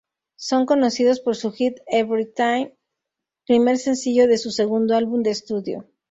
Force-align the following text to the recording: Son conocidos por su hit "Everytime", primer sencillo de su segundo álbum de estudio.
Son 0.39 0.65
conocidos 0.65 1.19
por 1.19 1.35
su 1.35 1.51
hit 1.51 1.75
"Everytime", 1.85 2.75
primer 3.45 3.77
sencillo 3.77 4.25
de 4.27 4.39
su 4.39 4.49
segundo 4.49 4.95
álbum 4.95 5.21
de 5.21 5.29
estudio. 5.29 5.85